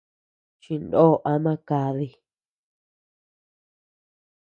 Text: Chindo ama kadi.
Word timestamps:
Chindo 0.61 1.07
ama 1.33 1.53
kadi. 1.67 2.09